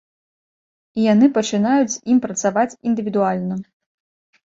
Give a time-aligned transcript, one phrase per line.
[1.01, 3.55] І яны пачынаюць з ім працаваць індывідуальна.